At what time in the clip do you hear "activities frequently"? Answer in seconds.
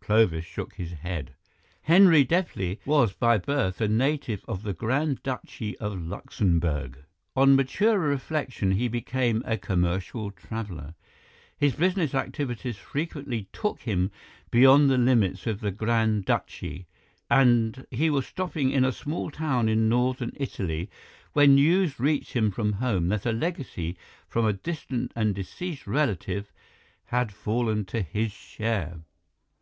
12.14-13.48